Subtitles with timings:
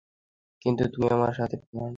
[0.61, 1.89] কিন্তু তুমি আমার সাথে ফ্লার্ট করেছিলে।